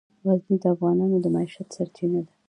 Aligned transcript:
غزني 0.25 0.55
د 0.61 0.65
افغانانو 0.73 1.17
د 1.23 1.25
معیشت 1.35 1.67
سرچینه 1.75 2.19
ده. 2.25 2.33